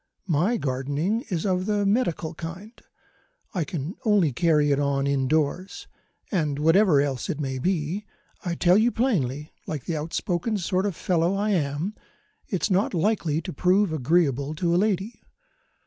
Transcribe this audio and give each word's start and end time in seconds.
My 0.25 0.57
gardening 0.57 1.25
is 1.29 1.45
of 1.45 1.67
the 1.67 1.85
medical 1.85 2.33
kind 2.33 2.73
I 3.53 3.63
can 3.63 3.93
only 4.03 4.33
carry 4.33 4.71
it 4.71 4.79
on 4.79 5.05
indoors 5.05 5.85
and 6.31 6.57
whatever 6.57 6.99
else 7.03 7.29
it 7.29 7.39
may 7.39 7.59
be, 7.59 8.07
I 8.43 8.55
tell 8.55 8.79
you 8.79 8.91
plainly, 8.91 9.53
like 9.67 9.85
the 9.85 9.97
outspoken 9.97 10.57
sort 10.57 10.87
of 10.87 10.95
fellow 10.95 11.35
I 11.35 11.51
am, 11.51 11.93
it's 12.47 12.71
not 12.71 12.95
likely 12.95 13.43
to 13.43 13.53
prove 13.53 13.93
agreeable 13.93 14.55
to 14.55 14.73
a 14.73 14.75
lady. 14.77 15.21